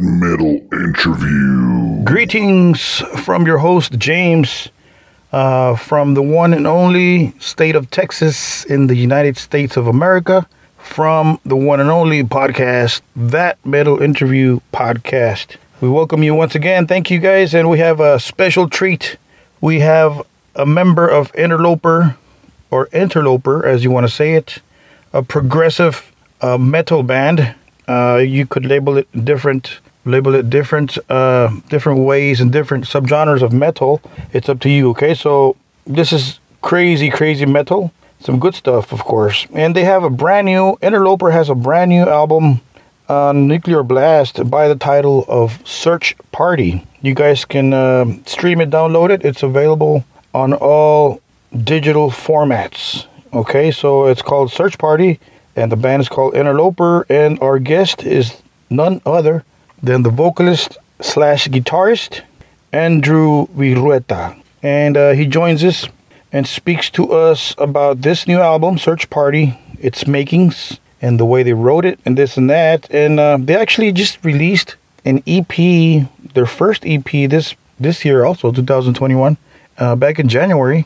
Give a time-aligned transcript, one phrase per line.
[0.00, 2.02] Metal Interview.
[2.04, 4.70] Greetings from your host, James,
[5.32, 10.46] uh, from the one and only state of Texas in the United States of America,
[10.78, 15.56] from the one and only podcast, That Metal Interview Podcast.
[15.80, 16.86] We welcome you once again.
[16.86, 19.16] Thank you guys, and we have a special treat.
[19.60, 20.22] We have
[20.56, 22.16] a member of Interloper,
[22.70, 24.60] or Interloper, as you want to say it,
[25.12, 27.54] a progressive uh, metal band.
[27.86, 29.78] Uh, you could label it different,
[30.10, 34.00] label it different, uh, different ways and different subgenres of metal.
[34.32, 34.90] It's up to you.
[34.90, 37.92] Okay, so this is crazy, crazy metal.
[38.20, 39.46] Some good stuff, of course.
[39.54, 40.76] And they have a brand new.
[40.82, 42.60] Interloper has a brand new album
[43.08, 46.86] on Nuclear Blast by the title of Search Party.
[47.00, 49.24] You guys can uh, stream it, download it.
[49.24, 51.20] It's available on all
[51.64, 53.06] digital formats.
[53.32, 55.18] Okay, so it's called Search Party,
[55.56, 59.44] and the band is called Interloper, and our guest is none other
[59.82, 62.22] than the vocalist slash guitarist
[62.72, 65.88] Andrew Virrueta, and uh, he joins us
[66.32, 71.42] and speaks to us about this new album, Search Party, its makings, and the way
[71.42, 72.88] they wrote it, and this and that.
[72.90, 78.52] And uh, they actually just released an EP, their first EP this this year, also
[78.52, 79.38] 2021,
[79.78, 80.84] uh, back in January,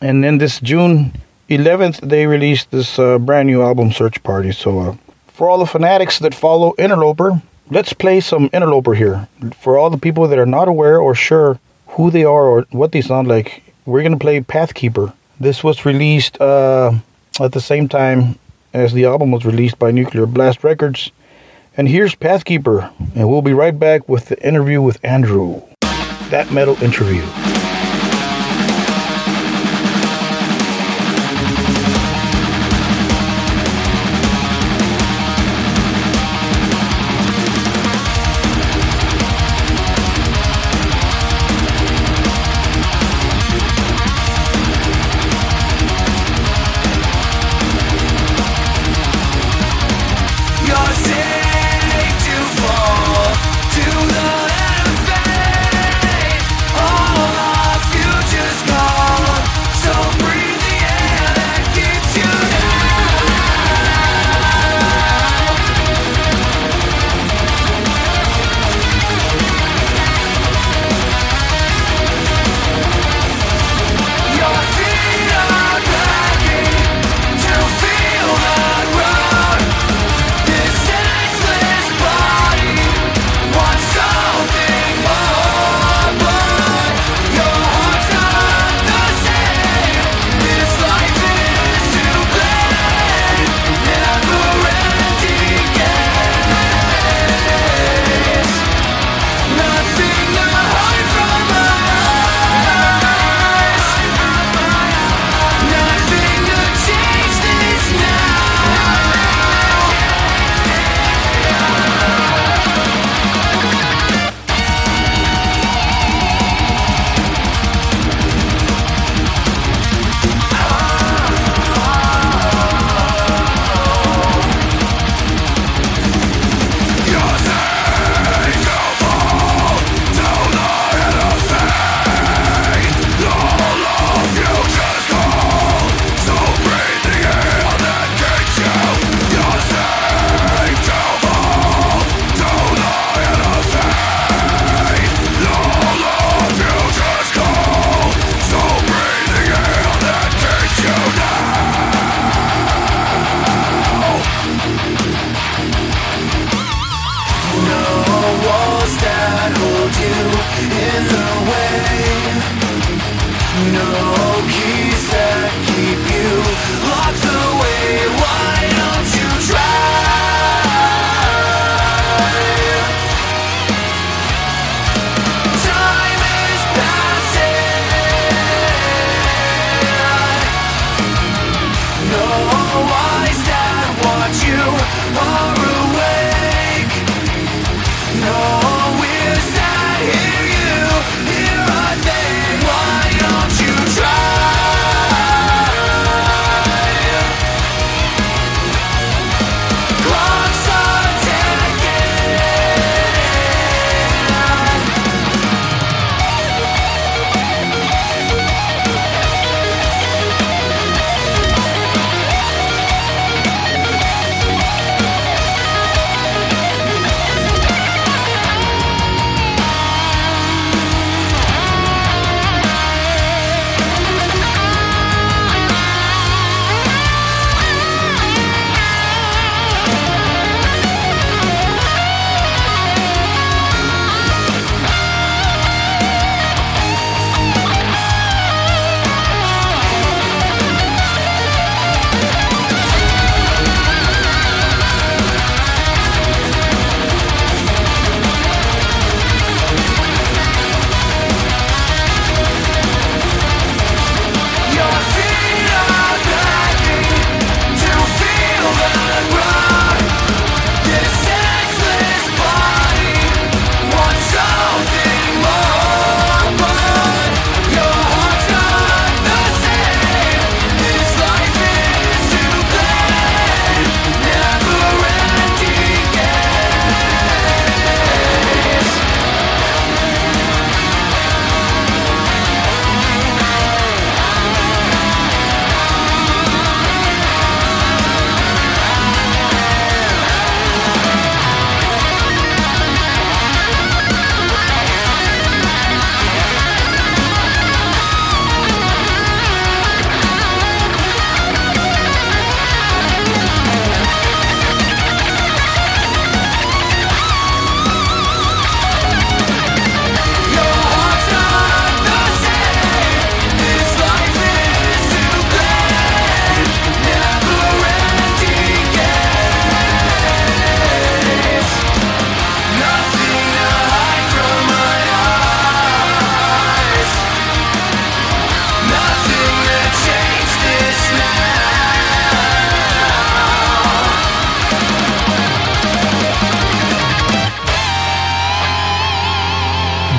[0.00, 1.12] and then this June
[1.50, 4.52] 11th they released this uh, brand new album, Search Party.
[4.52, 9.28] So uh, for all the fanatics that follow Interloper, let's play some Interloper here.
[9.60, 12.92] For all the people that are not aware or sure who they are or what
[12.92, 15.12] they sound like, we're gonna play Pathkeeper.
[15.38, 16.92] This was released uh,
[17.40, 18.38] at the same time
[18.72, 21.10] as the album was released by Nuclear Blast Records.
[21.76, 25.62] And here's Pathkeeper, and we'll be right back with the interview with Andrew.
[26.30, 27.22] That metal interview.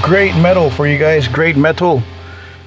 [0.07, 1.27] Great metal for you guys.
[1.27, 2.01] Great metal.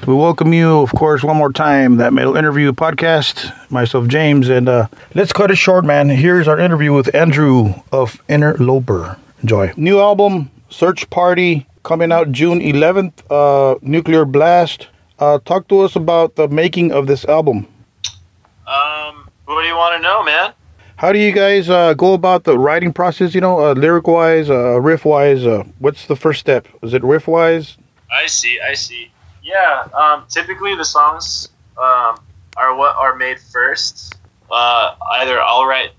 [0.07, 1.97] We welcome you, of course, one more time.
[1.97, 3.71] That metal interview podcast.
[3.71, 6.11] Myself, James, and uh, let's cut it short, man.
[6.11, 9.17] Here's our interview with Andrew of Interloper.
[9.41, 9.73] Enjoy.
[9.79, 13.23] New album, Search Party, coming out June 11th.
[13.31, 14.89] Uh, Nuclear Blast.
[15.19, 17.67] Uh, talk to us about the making of this album.
[18.67, 20.53] Um, what do you want to know, man?
[21.01, 23.35] How do you guys uh, go about the writing process?
[23.35, 25.47] You know, uh, lyric wise, uh, riff wise.
[25.47, 26.69] Uh, what's the first step?
[26.83, 27.79] Is it riff wise?
[28.13, 29.11] I see, I see.
[29.43, 31.49] Yeah, um, typically the songs
[31.79, 32.21] um,
[32.59, 34.19] are what are made first.
[34.51, 35.93] Uh, either I'll write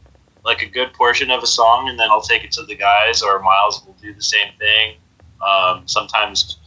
[0.46, 3.24] like a good portion of a song and then I'll take it to the guys,
[3.24, 4.98] or Miles will do the same thing.
[5.44, 6.60] Um, sometimes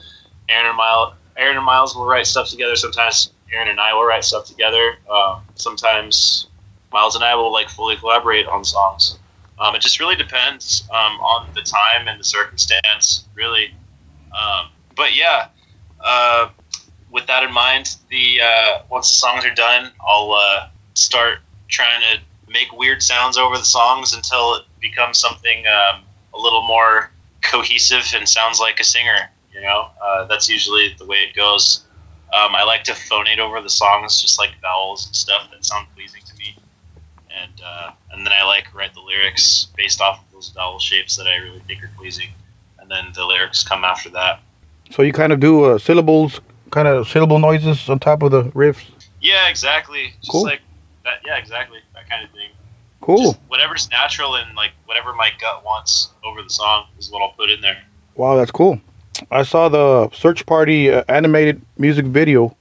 [0.49, 2.75] Aaron and Miles, Aaron and Miles will write stuff together.
[2.75, 4.97] Sometimes Aaron and I will write stuff together.
[5.09, 6.49] Um, sometimes
[6.95, 9.19] Miles and I will like fully collaborate on songs.
[9.59, 13.67] Um, it just really depends um, on the time and the circumstance, really.
[14.33, 15.49] Um, but yeah,
[16.05, 16.49] uh,
[17.11, 21.39] with that in mind, the uh, once the songs are done, I'll uh, start
[21.69, 26.03] trying to make weird sounds over the songs until it becomes something um,
[26.33, 27.11] a little more
[27.43, 29.31] cohesive and sounds like a singer.
[29.53, 31.87] You know, uh, that's usually the way it goes.
[32.33, 35.87] Um, I like to phonate over the songs, just like vowels and stuff that sound
[35.95, 36.57] pleasing to me,
[37.43, 41.17] and uh, and then I like write the lyrics based off of those vowel shapes
[41.17, 42.29] that I really think are pleasing,
[42.79, 44.41] and then the lyrics come after that.
[44.91, 48.45] So you kind of do uh, syllables, kind of syllable noises on top of the
[48.51, 48.85] riffs.
[49.21, 50.13] Yeah, exactly.
[50.21, 50.43] Just Cool.
[50.45, 50.61] like
[51.05, 51.15] that.
[51.25, 51.79] Yeah, exactly.
[51.95, 52.51] That kind of thing.
[53.01, 53.33] Cool.
[53.33, 57.33] Just whatever's natural and like whatever my gut wants over the song is what I'll
[57.33, 57.83] put in there.
[58.17, 58.81] Wow, that's cool.
[59.31, 62.57] I saw the Search Party uh, animated music video.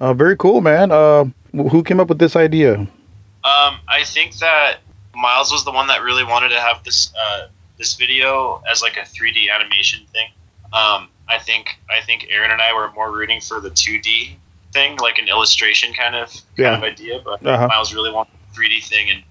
[0.00, 0.90] Uh, very cool, man.
[0.92, 2.86] Uh, who came up with this idea?
[3.44, 4.78] Um, I think that
[5.14, 8.96] Miles was the one that really wanted to have this uh, this video as like
[8.96, 10.28] a 3D animation thing.
[10.72, 14.34] Um, I think I think Aaron and I were more rooting for the 2D
[14.72, 16.76] thing, like an illustration kind of kind Yeah.
[16.76, 17.20] of idea.
[17.24, 17.68] But Uh-huh.
[17.68, 19.22] Miles really wanted the 3D thing, and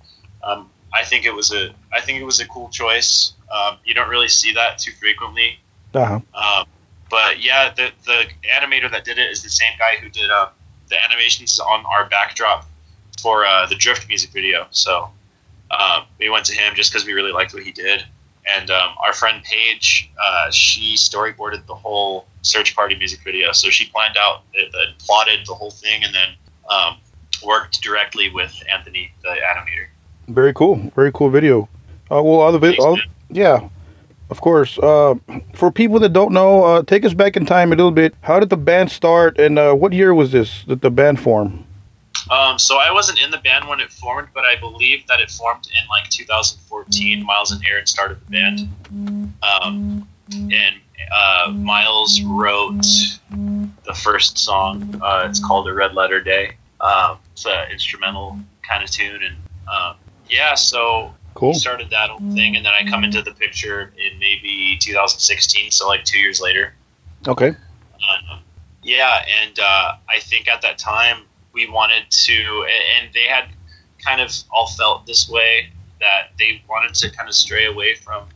[0.43, 3.33] um, I think it was a I think it was a cool choice.
[3.51, 5.59] Um, you don't really see that too frequently.
[5.93, 6.19] Uh-huh.
[6.33, 6.65] Um,
[7.09, 10.49] but yeah, the the animator that did it is the same guy who did uh,
[10.89, 12.65] the animations on our backdrop
[13.19, 14.67] for uh, the Drift music video.
[14.71, 15.09] So
[15.71, 18.03] um, we went to him just because we really liked what he did.
[18.49, 23.51] And um, our friend Paige, uh, she storyboarded the whole Search Party music video.
[23.51, 26.29] So she planned out, the, plotted the whole thing, and then
[26.69, 26.97] um,
[27.45, 29.87] worked directly with Anthony, the animator.
[30.29, 30.75] Very cool.
[30.95, 31.67] Very cool video.
[32.09, 32.97] Uh, well, all the all,
[33.29, 33.67] yeah,
[34.29, 34.79] of course.
[34.79, 35.15] Uh,
[35.53, 38.15] for people that don't know, uh, take us back in time a little bit.
[38.21, 41.65] How did the band start, and uh, what year was this that the band formed?
[42.29, 45.31] Um, so I wasn't in the band when it formed, but I believe that it
[45.31, 47.25] formed in like 2014.
[47.25, 48.69] Miles and Aaron started the band,
[49.43, 50.75] um, and
[51.11, 52.85] uh, Miles wrote
[53.31, 54.99] the first song.
[55.01, 59.35] Uh, it's called "A Red Letter Day." Um, it's an instrumental kind of tune, and
[59.71, 59.95] um,
[60.29, 61.53] yeah, so Cool.
[61.53, 65.87] started that whole thing, and then I come into the picture in maybe 2016, so
[65.87, 66.73] like two years later.
[67.27, 67.49] Okay.
[67.49, 68.39] Um,
[68.81, 71.26] yeah, and uh, I think at that time
[71.57, 73.45] we wanted to, and- they had
[74.05, 78.27] kind of all felt this way that they wanted to kind of stray away from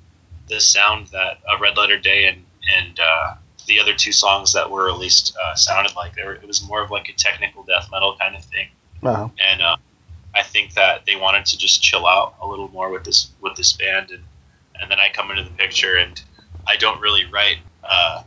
[0.50, 2.44] the sound that a Red Letter Day and
[2.76, 3.36] and uh,
[3.68, 6.16] the other two songs that were released uh, sounded like.
[6.16, 8.68] They were, it was more of like a technical death metal kind of thing,
[9.04, 9.30] Uh-huh.
[9.50, 9.78] and uh,
[10.34, 13.56] I think that they wanted to just chill out a little more with this with
[13.56, 14.24] this band, and
[14.80, 16.20] and then I come into the picture, and
[16.68, 18.24] I don't really write uh,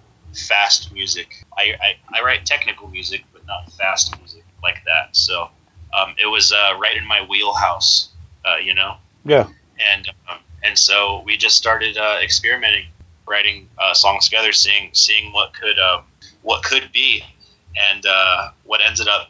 [0.48, 1.28] fast music.
[1.58, 5.14] I, I I write technical music, but not fast music like that.
[5.14, 5.48] So
[5.96, 8.08] um, it was uh, right in my wheelhouse,
[8.44, 9.46] uh, you know, Yeah.
[9.94, 12.86] and um, and so we just started uh, experimenting,
[13.28, 16.00] writing uh, songs together, seeing seeing what could uh,
[16.42, 17.22] what could be,
[17.76, 19.28] and uh, what ended up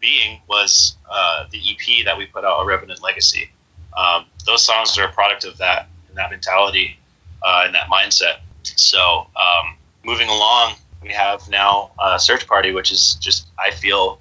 [0.00, 3.50] being was uh, the EP that we put out, A Revenant Legacy.
[3.96, 6.98] Um, those songs are a product of that and that mentality
[7.42, 8.40] uh, and that mindset.
[8.62, 14.20] So um, moving along, we have now uh, Search Party, which is just I feel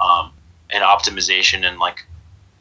[0.00, 0.32] um,
[0.70, 2.04] an optimization and like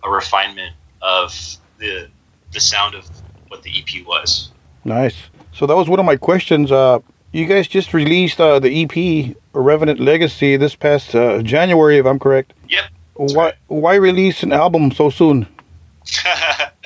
[0.04, 2.08] a refinement of the
[2.52, 3.08] the sound of
[3.48, 4.52] what the EP was.
[4.84, 5.16] Nice.
[5.54, 6.72] So that was one of my questions.
[6.72, 7.00] Uh,
[7.32, 12.20] you guys just released uh, the EP Revenant Legacy this past uh, January, if I'm
[12.20, 12.54] correct.
[12.70, 12.86] Yep.
[13.16, 15.48] Why why release an album so soon?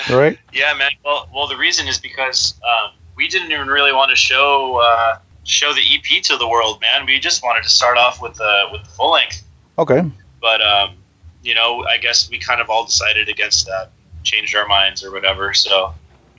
[0.10, 0.38] Right.
[0.51, 0.91] Yeah, man.
[1.05, 5.19] Well, well, the reason is because um, we didn't even really want to show uh,
[5.45, 7.05] show the EP to the world, man.
[7.05, 9.43] We just wanted to start off with the with the full length.
[9.77, 10.03] Okay.
[10.43, 10.97] But um,
[11.41, 13.91] you know, I guess we kind of all decided against that,
[14.23, 15.53] changed our minds or whatever.
[15.53, 15.85] So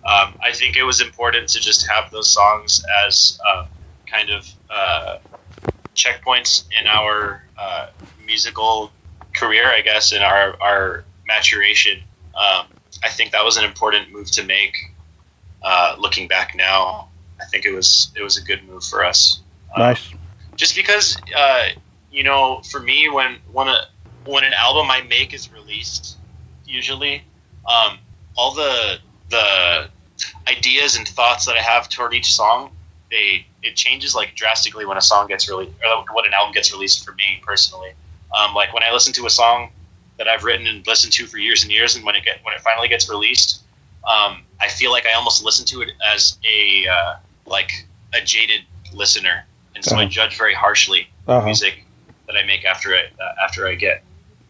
[0.04, 3.66] um, I think it was important to just have those songs as uh,
[4.06, 5.16] kind of uh,
[5.94, 7.87] checkpoints in our uh,
[8.26, 8.92] musical
[9.34, 12.02] career, I guess, in our our maturation.
[12.34, 12.66] Um,
[13.02, 14.76] I think that was an important move to make.
[15.62, 17.08] Uh, looking back now,
[17.40, 19.40] I think it was it was a good move for us.
[19.75, 20.12] Um, Nice.
[20.56, 21.68] just because uh,
[22.12, 23.87] you know for me when when a
[24.26, 26.16] when an album i make is released
[26.64, 27.23] usually
[27.69, 27.99] um,
[28.37, 28.99] all the
[29.31, 29.88] the
[30.49, 32.71] ideas and thoughts that i have toward each song
[33.11, 36.73] they it changes like drastically when a song gets released or when an album gets
[36.73, 37.90] released for me personally
[38.38, 39.71] um, like when i listen to a song
[40.19, 42.54] that i've written and listened to for years and years and when it get when
[42.54, 43.62] it finally gets released
[44.09, 47.14] um, i feel like i almost listen to it as a uh,
[47.47, 47.73] like
[48.14, 48.61] a jaded
[48.93, 50.09] listener and so i Uh-huh.
[50.11, 51.45] judge very harshly Uh-huh.
[51.45, 51.85] music
[52.26, 54.02] that I make after it uh, after I get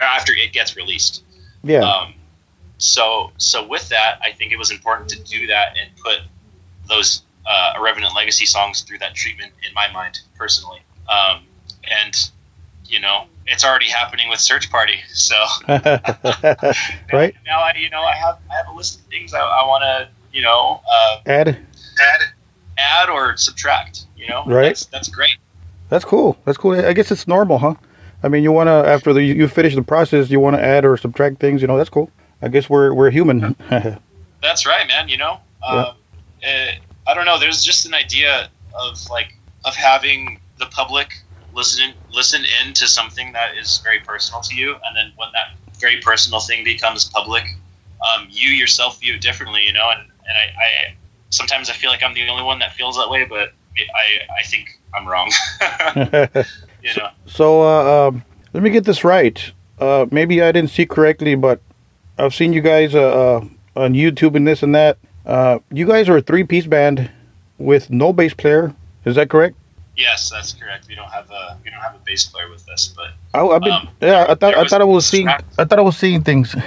[0.05, 1.25] after it gets released.
[1.63, 1.81] Yeah.
[1.81, 2.15] Um,
[2.79, 6.21] so so with that, I think it was important to do that and put
[6.89, 10.81] those uh, Irrevenant Legacy songs through that treatment in my mind personally.
[11.09, 11.43] Um,
[12.03, 12.31] and
[12.87, 14.99] you know, it's already happening with Search Party.
[15.09, 15.37] So
[15.69, 17.35] right.
[17.47, 19.83] now I you know I have I have a list of things I, I want
[19.83, 21.49] to you know uh, Add.
[21.49, 22.21] add
[22.77, 24.07] add or subtract.
[24.17, 24.69] You know, Right.
[24.69, 25.37] That's, that's great.
[25.91, 26.39] That's cool.
[26.45, 26.73] That's cool.
[26.73, 27.75] I guess it's normal, huh?
[28.25, 30.87] I mean, you want to after the, you finish the process, you want to add
[30.87, 31.61] or subtract things.
[31.61, 32.11] You know, that's cool.
[32.41, 33.55] I guess we're we're human.
[34.43, 35.09] That's right, man.
[35.09, 35.93] You know, um, uh,
[37.07, 37.39] I don't know.
[37.39, 41.13] There's just an idea of like of having the public
[41.55, 45.57] listen listen in to something that is very personal to you, and then when that
[45.79, 47.45] very personal thing becomes public,
[48.03, 49.67] um, you yourself view it differently.
[49.67, 50.95] You know, and and I, I
[51.31, 54.43] sometimes I feel like I'm the only one that feels that way, but I I
[54.45, 55.31] think I'm wrong.
[56.85, 57.09] you know.
[57.27, 59.53] so uh, um, let me get this right.
[59.81, 61.61] Uh, maybe I didn't see correctly, but
[62.19, 63.45] I've seen you guys uh, uh,
[63.77, 64.99] on YouTube and this and that.
[65.27, 67.11] Uh, you guys are a three-piece band
[67.59, 68.75] with no bass player.
[69.05, 69.57] Is that correct?
[69.97, 70.87] Yes, that's correct.
[70.89, 73.63] We don't have a we don't have a bass player with us, but I, I've
[73.63, 75.83] been, Um, yeah, I thought I was thought I was seeing track- I thought I
[75.83, 76.55] was seeing things.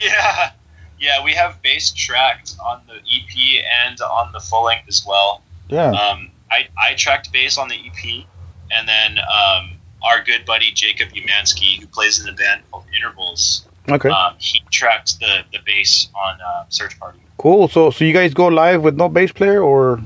[0.00, 0.50] Yeah,
[0.98, 5.42] yeah, we have bass tracked on the EP and on the full length as well.
[5.68, 5.90] yeah.
[5.90, 8.24] Um, I I tracked bass on the EP,
[8.70, 9.70] and then um,
[10.02, 14.08] our good buddy Jacob Umansky, who plays in a band called Intervals, Okay.
[14.10, 17.18] um, he tracked the the bass on uh, Search Party.
[17.38, 17.68] Cool.
[17.68, 20.00] So so you guys go live with no bass player or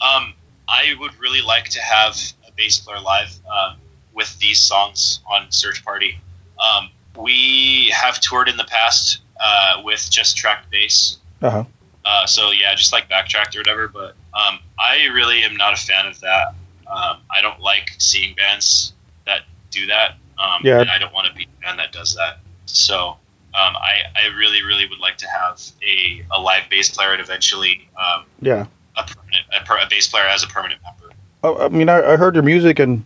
[0.00, 0.34] Um,
[0.68, 2.14] I would really like to have
[2.46, 3.76] a bass player live um,
[4.14, 6.18] with these songs on Search Party.
[6.58, 11.18] Um, we have toured in the past uh, with just tracked bass.
[11.42, 11.64] uh-huh.
[12.04, 13.86] Uh, so yeah, just like backtracked or whatever.
[13.88, 16.54] But um, I really am not a fan of that.
[16.88, 18.92] Um, I don't like seeing bands
[19.26, 20.16] that do that.
[20.38, 20.80] Um, Yeah.
[20.80, 22.38] And I don't want to be a band that does that.
[22.66, 23.16] So um,
[23.54, 27.88] I, I really, really would like to have a, a live bass player and eventually
[27.98, 28.66] um, Yeah.
[28.96, 31.14] a, permanent, a, per, a bass player as a permanent member.
[31.42, 33.04] I, I mean, I, I heard your music and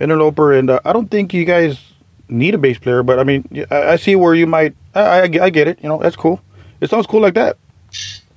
[0.00, 1.78] Interloper, and uh, I don't think you guys
[2.28, 4.76] need a bass player, but I mean, I, I see where you might.
[4.94, 5.80] I, I, I get it.
[5.82, 6.40] You know, that's cool.
[6.80, 7.56] It sounds cool like that.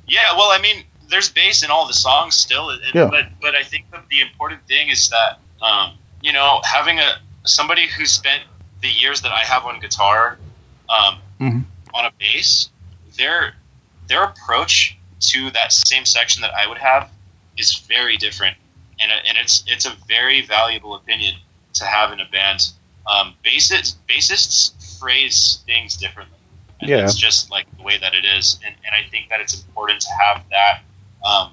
[0.07, 3.06] Yeah, well, I mean, there's bass in all the songs still, and, Yeah.
[3.06, 7.88] but but I think the important thing is that um, you know having a somebody
[7.88, 8.44] who spent
[8.82, 10.39] the years that I have on guitar
[10.89, 11.65] um, Mhm.
[11.94, 12.70] on a bass,
[13.18, 13.56] their
[14.08, 14.98] their approach
[15.32, 17.12] to that same section that I would have
[17.58, 18.58] is very different,
[19.00, 21.36] and and it's it's a very valuable opinion
[21.74, 22.70] to have in a band.
[23.08, 26.38] Um, bassists bassists phrase things differently.
[26.80, 27.03] And Yeah.
[27.03, 30.01] it's just like the way that it is, and, and I think that it's important
[30.01, 30.82] to have that
[31.23, 31.51] um,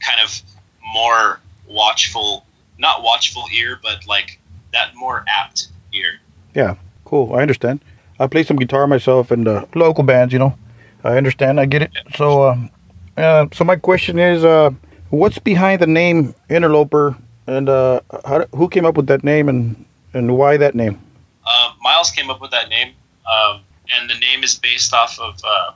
[0.00, 0.42] kind of
[0.84, 2.44] more watchful,
[2.78, 4.38] not watchful ear, but like
[4.72, 6.20] that more apt ear.
[6.54, 7.34] Yeah, cool.
[7.34, 7.80] I understand.
[8.18, 10.32] I play some guitar myself in the local bands.
[10.32, 10.58] You know,
[11.04, 11.58] I understand.
[11.60, 11.90] I get it.
[12.16, 12.70] So, um,
[13.16, 14.70] uh, so my question is, uh,
[15.10, 17.16] what's behind the name Interloper,
[17.46, 21.00] and uh, how, who came up with that name, and and why that name?
[21.44, 22.92] Uh, Miles came up with that name,
[23.30, 23.60] um,
[23.92, 25.72] and the name is based off of uh,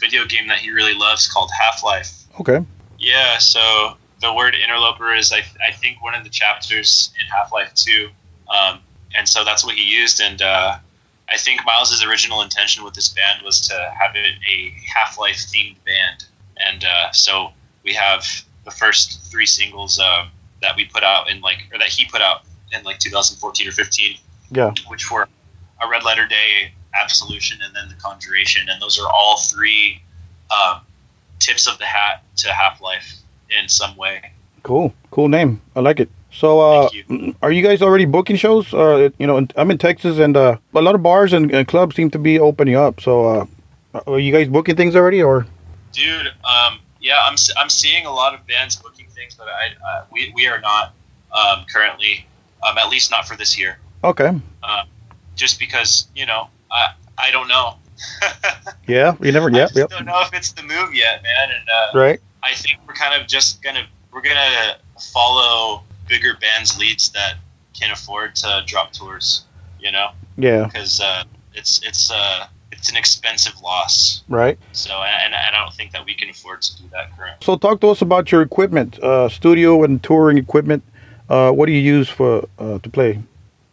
[0.00, 2.24] video game that he really loves called Half Life.
[2.40, 2.64] Okay.
[2.98, 7.52] Yeah, so the word interloper is, I, I think, one of the chapters in Half
[7.52, 8.08] Life 2.
[8.50, 8.80] Um,
[9.14, 10.20] and so that's what he used.
[10.20, 10.78] And uh,
[11.28, 15.36] I think Miles's original intention with this band was to have it a Half Life
[15.36, 16.24] themed band.
[16.56, 17.52] And uh, so
[17.84, 18.24] we have
[18.64, 20.28] the first three singles um,
[20.62, 23.72] that we put out in like, or that he put out in like 2014 or
[23.72, 24.16] 15
[24.50, 24.72] Yeah.
[24.88, 25.28] which were
[25.80, 30.00] a red letter day absolution and then the conjuration and those are all three
[30.50, 30.80] um,
[31.38, 33.14] tips of the hat to half-life
[33.50, 34.32] in some way
[34.64, 34.92] Cool.
[35.10, 35.60] Cool name.
[35.76, 36.10] I like it.
[36.30, 38.74] So, uh, Thank mm, are you guys already booking shows?
[38.74, 41.96] Uh, you know, I'm in Texas, and uh, a lot of bars and, and clubs
[41.96, 43.00] seem to be opening up.
[43.00, 43.26] So,
[43.94, 45.46] uh, are you guys booking things already, or?
[45.90, 50.04] dude um, yeah I'm, I'm seeing a lot of bands booking things, but I uh,
[50.12, 50.92] we we are not
[51.32, 52.26] um, currently,
[52.62, 54.38] um, at least not for this year, Okay.
[55.34, 57.74] just because you know I I don't know.
[58.86, 59.16] Yeah.
[59.20, 59.48] You never.
[59.50, 59.68] I Yep.
[59.68, 59.90] just Yep.
[59.90, 61.50] don't know if it's the move yet, man.
[61.50, 62.20] And uh, Right.
[62.42, 64.76] I think we're kind of just gonna we're gonna
[65.12, 67.34] follow bigger bands' leads that
[67.78, 69.44] can afford to drop tours,
[69.78, 70.64] you know, Yeah.
[70.64, 74.22] because uh, it's it's uh, it's an expensive loss.
[74.28, 74.58] Right.
[74.72, 77.44] So and, and I don't think that we can afford to do that currently.
[77.44, 80.82] So talk to us about your equipment, uh, studio and touring equipment.
[81.28, 83.20] Uh, what do you use for uh, to play?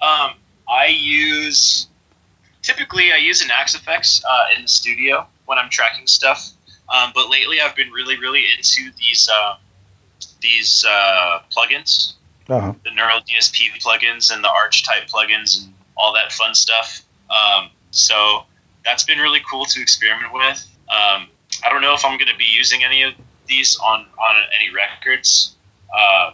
[0.01, 0.31] Um,
[0.67, 1.87] I use
[2.65, 6.49] typically I use an Axe-Fx uh, in the studio when I'm tracking stuff.
[6.89, 9.55] Um, but lately I've been really really into these uh,
[10.41, 12.13] these uh, plugins.
[12.47, 12.73] Uh-huh.
[12.83, 17.01] the Neural DSP plugins and the Archetype plugins and all that fun stuff.
[17.31, 18.43] Um, so
[18.83, 20.63] that's been really cool to experiment with.
[20.89, 21.27] Um,
[21.63, 23.13] I don't know if I'm going to be using any of
[23.47, 25.55] these on on any records,
[25.95, 26.33] uh,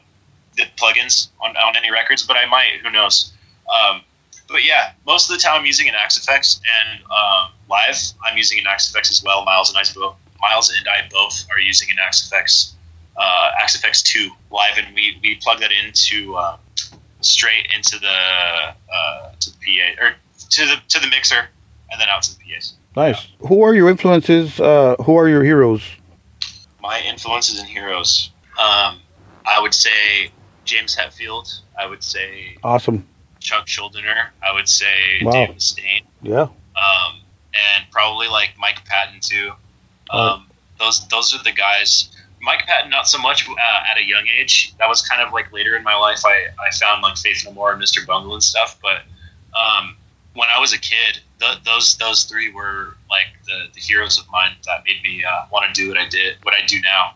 [0.58, 2.82] the plugins on, on any records, but I might.
[2.84, 3.32] Who knows?
[3.70, 4.02] Um,
[4.52, 8.60] but yeah, most of the time I'm using an Axe-Fx and um, live I'm using
[8.60, 9.44] an Axe-Fx as well.
[9.46, 12.74] Miles and I both Miles and I both are using an Axe-Fx
[13.18, 16.58] uh, Axe-Fx 2 live, and we, we plug that into uh,
[17.22, 20.16] straight into the uh, to the PA or
[20.50, 21.48] to the to the mixer,
[21.92, 22.74] and then out to the PAs.
[22.96, 23.28] Nice.
[23.48, 24.60] Who are your influences?
[24.60, 25.84] Uh, who are your heroes?
[26.82, 29.00] My influences and heroes, um,
[29.46, 30.32] I would say
[30.66, 31.60] James Hetfield.
[31.80, 33.08] I would say Awesome.
[33.42, 34.28] Chuck Schuldiner.
[34.42, 35.32] I would say Wow.
[35.32, 36.04] David Mustaine.
[36.22, 36.42] Yeah.
[36.44, 37.20] um,
[37.54, 39.52] and probably like Mike Patton too.
[40.10, 40.48] Um,
[40.80, 42.10] those those are the guys.
[42.42, 43.54] Mike Patton, not so much uh,
[43.92, 44.74] at a young age.
[44.80, 46.22] That was kind of like later in my life.
[46.26, 48.06] I, I found like Faith No More and Mr.
[48.08, 48.80] Bungle and stuff.
[48.82, 49.04] But
[49.56, 49.96] um,
[50.34, 54.28] when I was a kid, th- those those three were like the, the heroes of
[54.32, 57.14] mine that made me uh, want to do what I did, what I do now.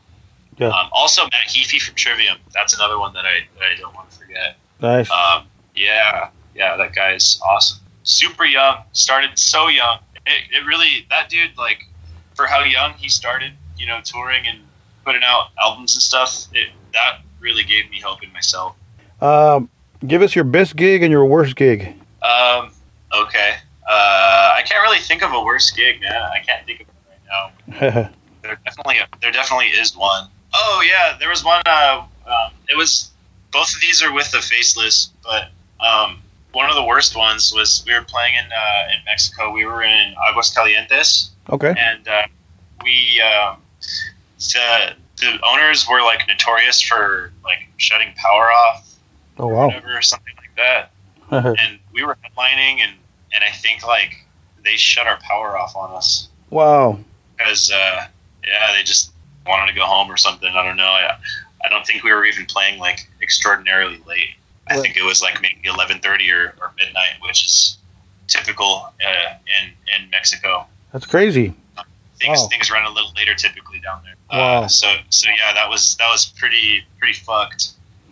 [0.57, 0.67] Yeah.
[0.67, 2.37] Um, also, Matt Heafy from Trivium.
[2.53, 4.57] That's another one that I, that I don't want to forget.
[4.79, 5.09] Nice.
[5.09, 7.79] Um, yeah, yeah, that guy is awesome.
[8.03, 9.99] Super young, started so young.
[10.25, 11.85] It, it really, that dude, like,
[12.33, 14.59] for how young he started, you know, touring and
[15.03, 18.75] putting out albums and stuff, it, that really gave me hope in myself.
[19.21, 19.69] Um,
[20.05, 21.95] give us your best gig and your worst gig.
[22.21, 22.71] Um,
[23.13, 23.55] okay.
[23.87, 26.21] Uh, I can't really think of a worse gig, man.
[26.21, 28.09] I can't think of it right now.
[28.45, 30.27] There definitely, there definitely is one.
[30.53, 31.63] Oh yeah, there was one.
[31.65, 33.09] Uh, um, it was
[33.51, 37.83] both of these are with the faceless, but um, one of the worst ones was
[37.85, 39.51] we were playing in uh, in Mexico.
[39.51, 41.73] We were in Aguascalientes, okay.
[41.77, 42.27] and uh,
[42.83, 43.57] we um,
[44.37, 48.95] the the owners were like notorious for like shutting power off
[49.37, 49.67] Oh or wow.
[49.67, 50.91] whatever, something like that.
[51.59, 52.93] And we were headlining, and
[53.33, 54.25] and I think like
[54.63, 56.97] they shut our power off on us wow.
[57.35, 58.07] because uh,
[58.45, 59.11] yeah, they just
[59.45, 60.49] wanted to go home or something.
[60.49, 60.83] I don't know.
[60.85, 61.17] I,
[61.65, 64.35] I don't think we were even playing like extraordinarily late.
[64.67, 67.77] I think it was like maybe eleven thirty or, or midnight, which is
[68.27, 70.65] typical uh, in in Mexico.
[70.91, 71.53] That's crazy.
[72.17, 72.47] Things Wow.
[72.47, 74.15] things run a little later typically down there.
[74.31, 74.63] Wow.
[74.63, 77.71] Uh, so so yeah, that was that was pretty pretty fucked.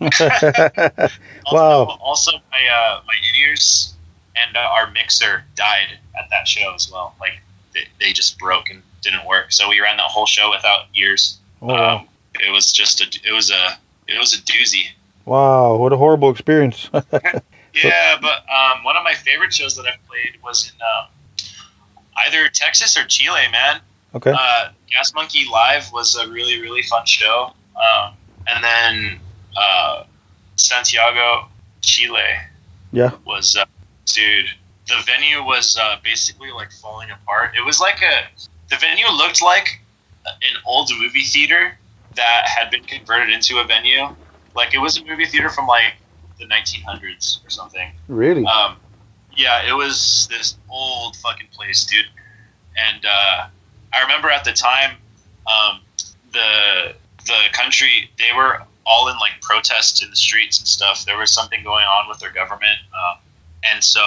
[1.46, 1.98] Also, Wow.
[2.00, 3.94] Also, my uh, my ears
[4.36, 7.14] and uh, our mixer died at that show as well.
[7.20, 7.32] Like
[7.74, 9.52] they, they just broke and didn't work.
[9.52, 11.38] So we ran that whole show without ears.
[11.62, 11.96] Oh, wow.
[11.98, 12.08] Um,
[12.40, 14.84] it was just a it was a it was a doozy.
[15.24, 15.76] Wow.
[15.76, 16.90] What a horrible experience.
[17.82, 21.46] Yeah, but um, one of my favorite shows that I've played was in um,
[22.24, 23.40] either Texas or Chile.
[23.50, 23.80] Man,
[24.14, 24.30] okay.
[24.30, 27.52] uh, Gas Monkey Live was a really really fun show.
[27.74, 28.14] Um,
[28.46, 29.20] and then
[29.56, 30.04] uh,
[30.56, 31.48] Santiago,
[31.80, 32.20] Chile.
[32.92, 33.10] Yeah.
[33.26, 33.64] Was uh,
[34.06, 34.46] dude.
[34.86, 37.54] The venue was uh, basically like falling apart.
[37.56, 38.28] It was like a.
[38.70, 39.80] The venue looked like
[40.26, 41.76] an old movie theater
[42.14, 44.14] that had been converted into a venue.
[44.54, 45.94] Like it was a movie theater from like
[46.38, 47.90] the 1900s or something.
[48.08, 48.44] Really?
[48.46, 48.76] Um,
[49.36, 52.06] yeah, it was this old fucking place, dude.
[52.76, 53.46] And uh,
[53.92, 54.96] I remember at the time,
[55.46, 55.80] um,
[56.32, 56.94] the
[57.26, 61.04] the country they were all in like protests in the streets and stuff.
[61.04, 63.18] There was something going on with their government, um,
[63.64, 64.02] and so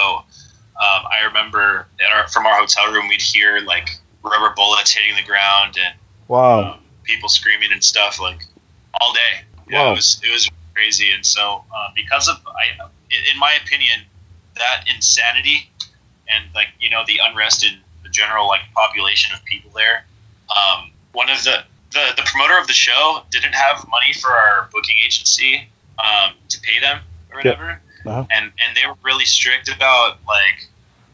[0.78, 3.90] um, I remember at our, from our hotel room we'd hear like
[4.22, 5.94] rubber bullets hitting the ground and
[6.28, 6.72] wow.
[6.72, 8.44] um, people screaming and stuff like
[9.00, 9.44] all day.
[9.68, 9.92] Yeah, Wow.
[9.92, 14.00] it was it was crazy, and so uh, because of I, in my opinion,
[14.56, 15.70] that insanity
[16.32, 20.04] and like you know the unrest in the general like population of people there.
[20.54, 24.68] Um, one of the, the the promoter of the show didn't have money for our
[24.72, 27.00] booking agency um, to pay them
[27.32, 28.24] or whatever, Uh-huh.
[28.30, 30.66] and and they were really strict about like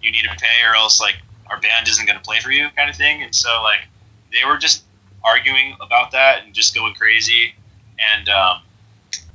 [0.02, 1.16] you need to pay or else like
[1.48, 3.80] our band isn't going to play for you kind of thing, and so like
[4.32, 4.84] they were just
[5.24, 7.54] arguing about that and just going crazy.
[7.98, 8.62] And um,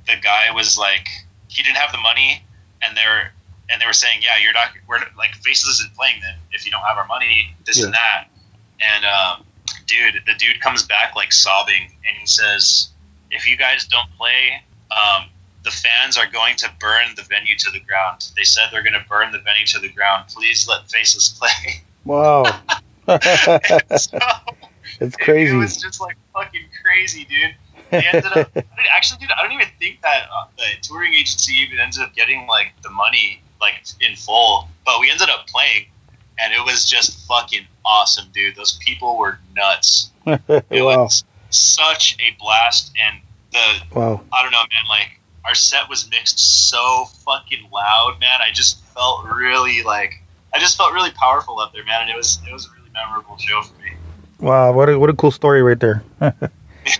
[0.08, 1.08] the guy was like,
[1.48, 2.43] he didn't have the money,
[2.86, 3.34] and they're
[3.72, 6.72] and they were saying, yeah, you're not, we're like Faceless isn't playing them if you
[6.72, 8.26] don't have our money, this and that,
[8.82, 9.45] and um,
[9.86, 12.89] dude, the dude comes back like sobbing, and he says,
[13.32, 15.26] if you guys don't play, um,
[15.63, 18.32] the fans are going to burn the venue to the ground.
[18.36, 20.26] They said they're going to burn the venue to the ground.
[20.30, 21.84] Please let Faceless play.
[22.06, 22.43] Wow.
[23.08, 24.19] so,
[25.00, 25.54] it's crazy.
[25.54, 27.56] It was just like fucking crazy, dude.
[27.91, 28.52] They ended up
[28.95, 29.32] actually, dude.
[29.32, 32.89] I don't even think that uh, the touring agency even ended up getting like the
[32.89, 35.86] money like in full, but we ended up playing,
[36.39, 38.56] and it was just fucking awesome, dude.
[38.56, 40.12] Those people were nuts.
[40.25, 41.04] It wow.
[41.04, 43.19] was such a blast, and
[43.52, 44.21] the Wow.
[44.32, 44.88] I don't know, man.
[44.88, 48.39] Like our set was mixed so fucking loud, man.
[48.41, 50.21] I just felt really like
[50.54, 52.02] I just felt really powerful up there, man.
[52.02, 53.93] And it was it was a really memorable show for me.
[54.39, 54.71] Wow.
[54.73, 56.04] What a, what a cool story right there.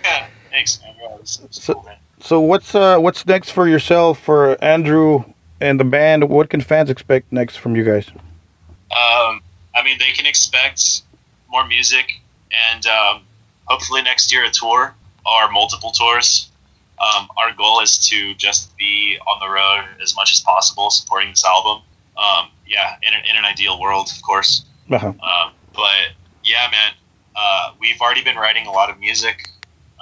[0.04, 0.96] Yeah, thanks, man.
[1.02, 1.96] Yeah, it was, it was So- cool, man.
[2.22, 5.24] So what's uh what's next for yourself for Andrew
[5.62, 6.28] and the band?
[6.30, 8.10] What can fans expect next from you guys?
[8.92, 9.42] Um,
[9.74, 11.04] I mean, they can expect
[11.50, 12.20] more music,
[12.74, 13.22] and um,
[13.66, 14.94] hopefully next year a tour
[15.26, 16.50] or multiple tours.
[17.00, 21.30] Um, our goal is to just be on the road as much as possible, supporting
[21.30, 21.82] this album.
[22.18, 24.66] Um, yeah, in, an- in an ideal world, of course.
[24.92, 25.08] Uh-huh.
[25.08, 26.10] Um, but
[26.44, 26.92] yeah, man,
[27.36, 29.48] uh, we've already been writing a lot of music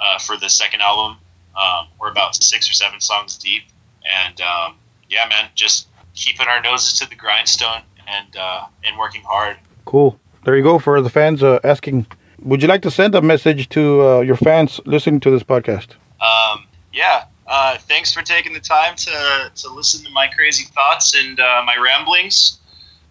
[0.00, 1.18] uh, for the second album.
[1.56, 3.64] Um, we're about six or seven songs deep,
[4.04, 4.76] and um,
[5.08, 9.56] yeah, man, just keeping our noses to the grindstone and uh, and working hard.
[9.84, 10.18] Cool.
[10.44, 12.06] There you go for the fans uh, asking.
[12.42, 15.88] Would you like to send a message to uh, your fans listening to this podcast?
[16.20, 21.14] Um, yeah, uh, thanks for taking the time to to listen to my crazy thoughts
[21.14, 22.58] and uh, my ramblings.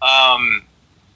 [0.02, 0.64] Um,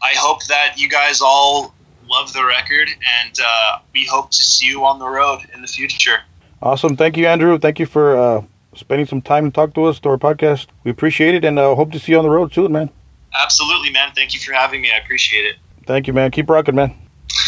[0.04, 1.74] I hope that you guys all
[2.12, 5.67] love the record, and uh, we hope to see you on the road in the
[5.67, 6.19] future.
[6.62, 6.95] Awesome.
[6.95, 7.58] Thank you, Andrew.
[7.58, 8.43] Thank you for uh,
[8.76, 10.67] spending some time to talk to us to our podcast.
[10.84, 12.89] We appreciate it and uh, hope to see you on the road soon, man.
[13.34, 14.12] Absolutely, man.
[14.13, 14.91] Thank you for having me.
[14.91, 15.56] I appreciate it.
[15.86, 16.32] Thank you, man.
[16.32, 16.93] Keep rocking, man.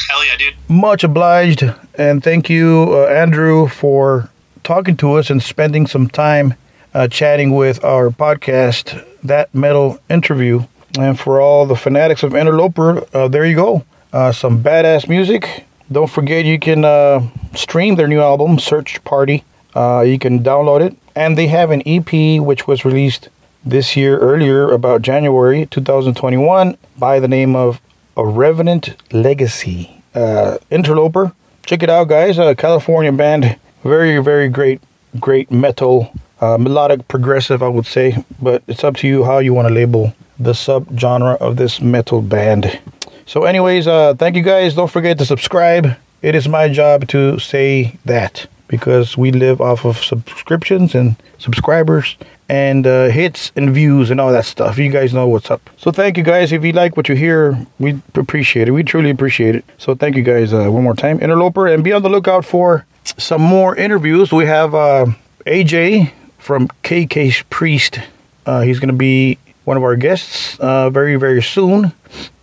[0.10, 0.56] Hell yeah, dude.
[0.70, 1.64] Much obliged.
[1.96, 4.30] And thank you, uh, Andrew, for
[4.64, 6.56] talking to us and spending some time
[6.94, 10.66] uh, chatting with our podcast, That Metal Interview.
[10.98, 13.86] And for all the fanatics of Interloper, uh, there you go.
[14.14, 15.66] Uh, some badass music.
[15.92, 19.44] Don't forget you can uh, stream their new album, Search Party.
[19.76, 20.96] Uh, you can download it.
[21.16, 23.30] And they have an EP which was released
[23.66, 27.82] this year, earlier, about January 2021, by the name of
[28.16, 30.04] A Revenant Legacy.
[30.14, 31.34] Uh, Interloper.
[31.66, 32.38] Check it out, guys.
[32.38, 33.58] A California band.
[33.84, 34.80] Very, very great,
[35.20, 36.14] great metal.
[36.40, 38.24] Uh, melodic, progressive, I would say.
[38.40, 42.22] But it's up to you how you want to label the subgenre of this metal
[42.22, 42.80] band.
[43.26, 44.76] So, anyways, uh, thank you guys.
[44.76, 45.96] Don't forget to subscribe.
[46.22, 52.16] It is my job to say that because we live off of subscriptions and subscribers
[52.50, 54.78] and uh, hits and views and all that stuff.
[54.78, 55.70] You guys know what's up.
[55.78, 56.52] So, thank you guys.
[56.52, 58.72] If you like what you hear, we appreciate it.
[58.72, 59.66] We truly appreciate it.
[59.78, 61.20] So, thank you guys uh, one more time.
[61.22, 64.32] Interloper, and be on the lookout for some more interviews.
[64.32, 65.08] We have uh,
[65.46, 68.00] AJ from KK Priest.
[68.46, 71.94] Uh, he's going to be one of our guests uh, very, very soon.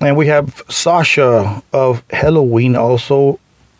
[0.00, 3.38] And we have Sascha of Helloween also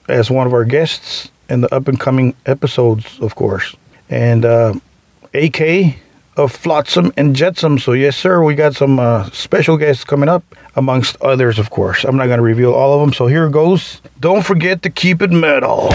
[0.09, 3.74] as one of our guests in the up and coming episodes, of course.
[4.09, 4.74] And uh,
[5.35, 5.96] AK
[6.37, 7.79] of Flotsam and Jetsam.
[7.79, 10.42] So, yes, sir, we got some uh, special guests coming up,
[10.76, 12.05] amongst others, of course.
[12.05, 13.12] I'm not going to reveal all of them.
[13.12, 14.00] So, here goes.
[14.20, 15.90] Don't forget to keep it metal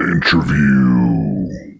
[0.00, 1.75] interview.